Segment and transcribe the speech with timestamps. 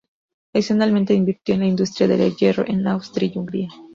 [0.53, 3.69] Adicionalmente invirtió en la industria del hierro en Austria y Hungría.